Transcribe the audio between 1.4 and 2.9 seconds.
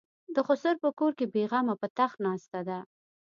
غمه په تخت ناسته ده.